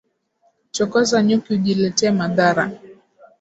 [0.73, 2.63] Chokoza nyuki ujiletee madhara